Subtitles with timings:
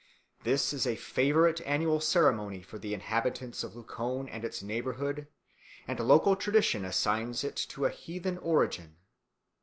[0.43, 5.27] This is a favourite annual ceremony for the inhabitants of Luchon and its neighbourhood,
[5.87, 8.95] and local tradition assigns it to a heathen origin."